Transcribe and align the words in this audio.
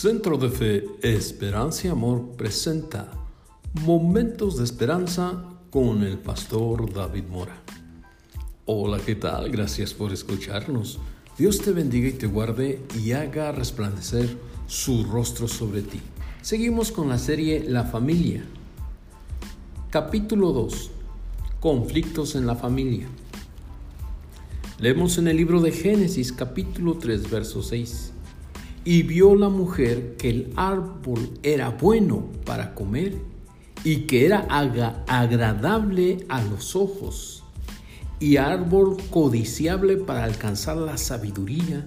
Centro 0.00 0.38
de 0.38 0.48
Fe, 0.48 0.84
Esperanza 1.02 1.88
y 1.88 1.90
Amor 1.90 2.36
presenta 2.36 3.10
Momentos 3.84 4.56
de 4.56 4.62
Esperanza 4.62 5.42
con 5.70 6.04
el 6.04 6.18
pastor 6.18 6.92
David 6.94 7.24
Mora. 7.24 7.60
Hola, 8.66 9.00
¿qué 9.04 9.16
tal? 9.16 9.50
Gracias 9.50 9.92
por 9.92 10.12
escucharnos. 10.12 11.00
Dios 11.36 11.58
te 11.58 11.72
bendiga 11.72 12.06
y 12.06 12.12
te 12.12 12.28
guarde 12.28 12.80
y 12.96 13.10
haga 13.10 13.50
resplandecer 13.50 14.38
su 14.68 15.02
rostro 15.02 15.48
sobre 15.48 15.82
ti. 15.82 16.00
Seguimos 16.42 16.92
con 16.92 17.08
la 17.08 17.18
serie 17.18 17.64
La 17.68 17.82
familia. 17.82 18.44
Capítulo 19.90 20.52
2. 20.52 20.92
Conflictos 21.58 22.36
en 22.36 22.46
la 22.46 22.54
familia. 22.54 23.08
Leemos 24.78 25.18
en 25.18 25.26
el 25.26 25.36
libro 25.36 25.60
de 25.60 25.72
Génesis 25.72 26.32
capítulo 26.32 26.98
3 26.98 27.28
verso 27.28 27.64
6. 27.64 28.12
Y 28.90 29.02
vio 29.02 29.34
la 29.34 29.50
mujer 29.50 30.16
que 30.16 30.30
el 30.30 30.52
árbol 30.56 31.38
era 31.42 31.68
bueno 31.68 32.24
para 32.46 32.74
comer 32.74 33.18
y 33.84 34.06
que 34.06 34.24
era 34.24 34.46
agradable 34.48 36.24
a 36.30 36.40
los 36.40 36.74
ojos 36.74 37.44
y 38.18 38.38
árbol 38.38 38.96
codiciable 39.10 39.98
para 39.98 40.24
alcanzar 40.24 40.78
la 40.78 40.96
sabiduría 40.96 41.86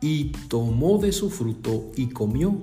y 0.00 0.32
tomó 0.48 0.96
de 0.96 1.12
su 1.12 1.28
fruto 1.28 1.90
y 1.96 2.08
comió 2.08 2.56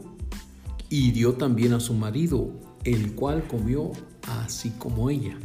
y 0.89 1.11
dio 1.11 1.33
también 1.33 1.73
a 1.73 1.79
su 1.79 1.93
marido, 1.93 2.49
el 2.85 3.13
cual 3.13 3.45
comió 3.47 3.91
así 4.43 4.71
como 4.79 5.11
ella. 5.11 5.37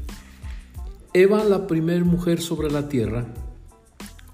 Eva, 1.13 1.45
la 1.45 1.67
primera 1.67 2.03
mujer 2.07 2.41
sobre 2.41 2.71
la 2.71 2.89
tierra, 2.89 3.27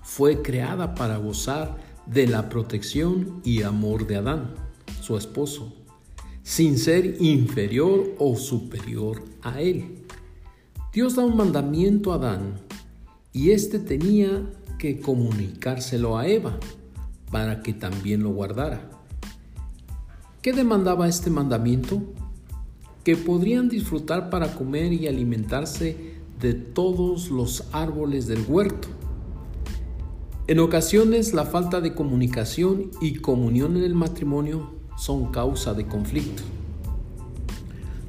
fue 0.04 0.42
creada 0.42 0.94
para 0.94 1.16
gozar 1.16 1.89
de 2.12 2.26
la 2.26 2.48
protección 2.48 3.40
y 3.44 3.62
amor 3.62 4.06
de 4.08 4.16
Adán, 4.16 4.54
su 5.00 5.16
esposo, 5.16 5.72
sin 6.42 6.76
ser 6.76 7.16
inferior 7.20 8.14
o 8.18 8.34
superior 8.36 9.22
a 9.42 9.60
él. 9.60 10.04
Dios 10.92 11.14
da 11.14 11.24
un 11.24 11.36
mandamiento 11.36 12.12
a 12.12 12.16
Adán 12.16 12.60
y 13.32 13.52
éste 13.52 13.78
tenía 13.78 14.42
que 14.76 14.98
comunicárselo 14.98 16.18
a 16.18 16.26
Eva 16.26 16.58
para 17.30 17.62
que 17.62 17.74
también 17.74 18.24
lo 18.24 18.30
guardara. 18.30 18.90
¿Qué 20.42 20.52
demandaba 20.52 21.06
este 21.06 21.30
mandamiento? 21.30 22.02
Que 23.04 23.16
podrían 23.16 23.68
disfrutar 23.68 24.30
para 24.30 24.56
comer 24.56 24.92
y 24.92 25.06
alimentarse 25.06 26.14
de 26.40 26.54
todos 26.54 27.30
los 27.30 27.68
árboles 27.72 28.26
del 28.26 28.44
huerto 28.48 28.88
en 30.50 30.58
ocasiones 30.58 31.32
la 31.32 31.44
falta 31.44 31.80
de 31.80 31.94
comunicación 31.94 32.90
y 33.00 33.14
comunión 33.14 33.76
en 33.76 33.84
el 33.84 33.94
matrimonio 33.94 34.72
son 34.98 35.30
causa 35.30 35.74
de 35.74 35.86
conflicto. 35.86 36.42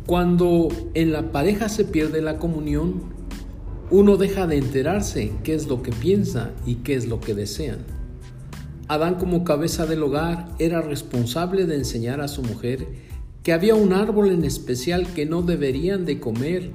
Cuando 0.08 0.70
en 0.96 1.12
la 1.12 1.32
pareja 1.32 1.70
se 1.70 1.86
pierde 1.86 2.20
la 2.20 2.40
comunión, 2.40 3.04
uno 3.92 4.18
deja 4.18 4.48
de 4.48 4.58
enterarse 4.58 5.32
qué 5.44 5.54
es 5.54 5.68
lo 5.68 5.84
que 5.84 5.92
piensa 5.92 6.50
y 6.66 6.78
qué 6.78 6.96
es 6.96 7.08
lo 7.08 7.20
que 7.20 7.36
desean. 7.36 7.86
Adán 8.88 9.20
como 9.20 9.44
cabeza 9.44 9.86
del 9.86 10.02
hogar 10.02 10.48
era 10.58 10.82
responsable 10.82 11.68
de 11.68 11.76
enseñar 11.76 12.22
a 12.22 12.28
su 12.28 12.42
mujer 12.42 12.88
que 13.44 13.54
había 13.54 13.76
un 13.76 13.94
árbol 13.94 14.32
en 14.32 14.46
especial 14.46 15.06
que 15.14 15.28
no 15.28 15.44
deberían 15.44 16.06
de 16.06 16.20
comer 16.20 16.72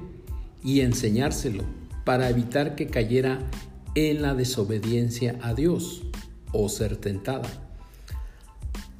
y 0.63 0.79
enseñárselo 0.79 1.65
para 2.05 2.29
evitar 2.29 2.75
que 2.75 2.87
cayera 2.87 3.39
en 3.97 4.21
la 4.21 4.35
desobediencia 4.35 5.39
a 5.41 5.55
Dios 5.55 6.03
o 6.51 6.69
ser 6.69 6.97
tentada. 6.97 7.49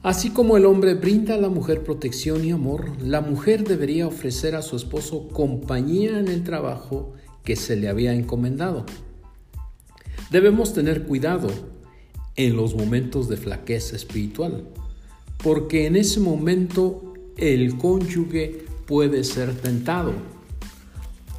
Así 0.01 0.31
como 0.31 0.57
el 0.57 0.65
hombre 0.65 0.95
brinda 0.95 1.35
a 1.35 1.37
la 1.37 1.49
mujer 1.49 1.83
protección 1.83 2.43
y 2.43 2.51
amor, 2.51 2.91
la 2.99 3.21
mujer 3.21 3.63
debería 3.63 4.07
ofrecer 4.07 4.55
a 4.55 4.63
su 4.63 4.75
esposo 4.75 5.27
compañía 5.27 6.17
en 6.17 6.29
el 6.29 6.43
trabajo 6.43 7.13
que 7.43 7.55
se 7.55 7.75
le 7.75 7.89
había 7.89 8.13
encomendado. 8.13 8.85
Debemos 10.31 10.73
tener 10.73 11.03
cuidado 11.03 11.49
en 12.35 12.55
los 12.55 12.75
momentos 12.75 13.29
de 13.29 13.37
flaqueza 13.37 13.95
espiritual, 13.95 14.67
porque 15.43 15.85
en 15.85 15.95
ese 15.95 16.19
momento 16.19 17.13
el 17.37 17.77
cónyuge 17.77 18.65
puede 18.87 19.23
ser 19.23 19.53
tentado. 19.53 20.13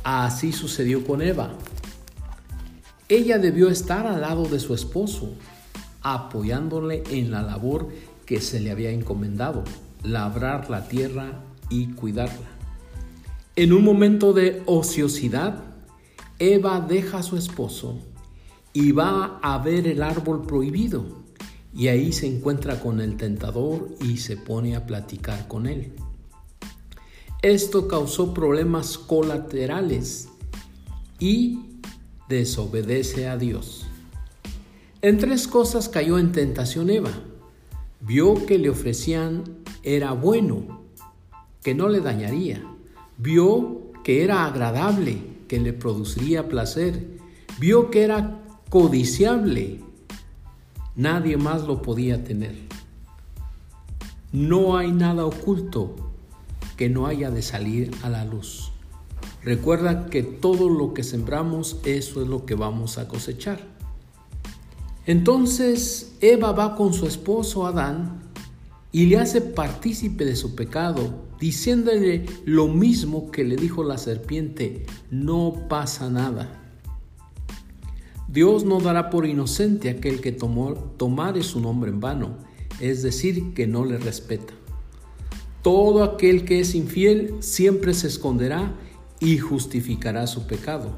Así 0.05 0.53
sucedió 0.53 1.05
con 1.05 1.23
Eva. 1.23 1.59
Ella 3.09 3.39
debió 3.39 3.71
estar 3.71 4.07
al 4.07 4.21
lado 4.21 4.45
de 4.45 4.61
su 4.61 4.75
esposo, 4.75 5.33
apoyándole 6.03 7.03
en 7.11 7.31
la 7.31 7.43
labor 7.43 7.89
que 8.27 8.41
se 8.43 8.61
le 8.61 8.71
había 8.71 8.91
encomendado, 8.91 9.65
labrar 10.03 10.69
la 10.69 10.89
tierra 10.89 11.43
y 11.71 11.87
cuidarla. 11.93 12.49
En 13.57 13.73
un 13.73 13.83
momento 13.83 14.35
de 14.35 14.63
ociosidad, 14.67 15.65
Eva 16.39 16.81
deja 16.81 17.19
a 17.19 17.23
su 17.23 17.39
esposo 17.39 17.99
y 18.75 18.93
va 18.93 19.41
a 19.43 19.57
ver 19.59 19.87
el 19.87 20.03
árbol 20.03 20.45
prohibido 20.47 21.25
y 21.75 21.89
ahí 21.89 22.13
se 22.13 22.27
encuentra 22.27 22.79
con 22.79 23.01
el 23.01 23.17
tentador 23.17 23.89
y 24.03 24.19
se 24.19 24.37
pone 24.37 24.77
a 24.77 24.85
platicar 24.85 25.49
con 25.49 25.67
él. 25.67 25.93
Esto 27.41 27.89
causó 27.89 28.35
problemas 28.35 28.99
colaterales 28.99 30.29
y 31.19 31.68
desobedece 32.29 33.29
a 33.29 33.37
Dios. 33.37 33.87
En 35.01 35.19
tres 35.19 35.47
cosas 35.47 35.89
cayó 35.89 36.19
en 36.19 36.33
tentación 36.33 36.91
Eva. 36.91 37.13
Vio 38.01 38.47
que 38.47 38.59
le 38.59 38.71
ofrecían 38.71 39.45
era 39.83 40.13
bueno, 40.13 40.83
que 41.63 41.75
no 41.75 41.89
le 41.89 42.01
dañaría. 42.01 42.65
Vio 43.17 43.93
que 44.05 44.25
era 44.25 44.45
agradable, 44.47 45.19
que 45.49 45.61
le 45.61 45.73
produciría 45.73 46.49
placer. 46.49 47.19
Vio 47.59 47.91
que 47.91 48.03
era 48.03 48.41
codiciable. 48.71 49.81
Nadie 50.97 51.37
más 51.37 51.65
lo 51.65 51.81
podía 51.81 52.25
tener. 52.25 52.57
No 54.33 54.77
hay 54.77 54.93
nada 54.93 55.25
oculto 55.25 55.97
que 56.77 56.89
no 56.89 57.07
haya 57.07 57.31
de 57.31 57.43
salir 57.43 57.91
a 58.03 58.09
la 58.09 58.25
luz. 58.25 58.73
Recuerda 59.43 60.07
que 60.07 60.23
todo 60.23 60.69
lo 60.69 60.95
que 60.95 61.03
sembramos, 61.03 61.79
eso 61.85 62.23
es 62.23 62.29
lo 62.29 62.45
que 62.45 62.55
vamos 62.55 62.99
a 62.99 63.09
cosechar. 63.09 63.61
Entonces 65.07 66.17
Eva 66.21 66.53
va 66.53 66.77
con 66.77 66.93
su 66.93 67.07
esposo 67.07 67.67
Adán 67.67 68.21
y 68.93 69.07
le 69.07 69.19
hace 69.19 69.41
partícipe 69.41 70.25
de 70.25 70.37
su 70.37 70.55
pecado, 70.55 71.25
diciéndole 71.41 72.27
lo 72.45 72.69
mismo 72.69 73.31
que 73.31 73.45
le 73.45 73.57
dijo 73.57 73.85
la 73.85 73.97
serpiente, 73.97 74.85
no 75.11 75.67
pasa 75.69 76.11
nada. 76.11 76.63
Dios 78.29 78.65
no 78.65 78.81
dará 78.81 79.09
por 79.09 79.25
inocente 79.25 79.89
aquel 79.89 80.21
que 80.21 80.33
tomó, 80.33 80.75
tomare 80.75 81.43
su 81.43 81.61
nombre 81.61 81.91
en 81.91 82.01
vano, 82.01 82.37
es 82.81 83.03
decir, 83.03 83.55
que 83.55 83.67
no 83.67 83.87
le 83.87 83.97
respeta. 83.97 84.53
Todo 85.63 86.03
aquel 86.03 86.45
que 86.45 86.61
es 86.61 86.75
infiel 86.75 87.37
siempre 87.41 87.95
se 87.95 88.09
esconderá 88.09 88.75
y 89.21 89.39
justificará 89.39 90.27
su 90.27 90.47
pecado. 90.47 90.93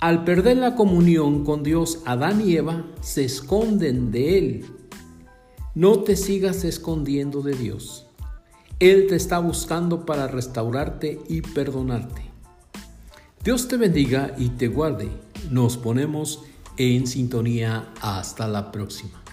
Al 0.00 0.24
perder 0.24 0.58
la 0.58 0.74
comunión 0.74 1.44
con 1.44 1.62
Dios, 1.62 2.00
Adán 2.04 2.46
y 2.46 2.56
Eva 2.56 2.84
se 3.00 3.24
esconden 3.24 4.10
de 4.10 4.38
Él. 4.38 4.66
No 5.74 6.00
te 6.00 6.16
sigas 6.16 6.64
escondiendo 6.64 7.42
de 7.42 7.54
Dios. 7.54 8.06
Él 8.80 9.06
te 9.08 9.16
está 9.16 9.38
buscando 9.38 10.04
para 10.04 10.26
restaurarte 10.26 11.20
y 11.28 11.40
perdonarte. 11.40 12.22
Dios 13.42 13.68
te 13.68 13.76
bendiga 13.76 14.34
y 14.36 14.50
te 14.50 14.68
guarde. 14.68 15.08
Nos 15.50 15.76
ponemos 15.76 16.42
en 16.76 17.06
sintonía. 17.06 17.92
Hasta 18.00 18.46
la 18.48 18.72
próxima. 18.72 19.23